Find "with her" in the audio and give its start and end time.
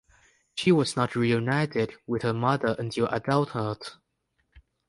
2.07-2.33